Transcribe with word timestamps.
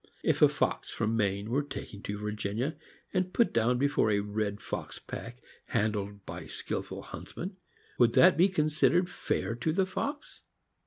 If 0.23 0.41
a 0.41 0.47
fox 0.47 0.89
from 0.89 1.15
Maine 1.15 1.51
were 1.51 1.61
taken 1.61 2.01
to 2.01 2.17
Virginia, 2.17 2.75
and 3.13 3.31
put 3.31 3.53
down 3.53 3.77
be 3.77 3.87
fore 3.87 4.09
a 4.09 4.19
red 4.19 4.59
fox 4.59 4.97
pack 4.97 5.43
handled 5.65 6.25
by 6.25 6.47
skilled 6.47 6.87
huntsmen, 6.87 7.57
would 7.99 8.13
that 8.13 8.35
be 8.35 8.49
considered 8.49 9.07
fair 9.07 9.53
to 9.57 9.71
the 9.71 9.85
fox 9.85 10.41